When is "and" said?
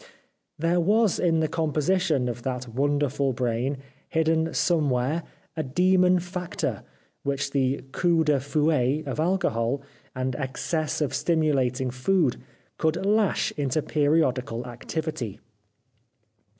10.15-10.35